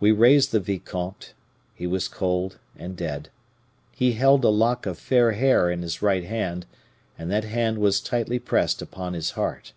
[0.00, 1.34] We raised the vicomte;
[1.74, 3.28] he was cold and dead.
[3.90, 6.64] He held a lock of fair hair in his right hand,
[7.18, 9.74] and that hand was tightly pressed upon his heart."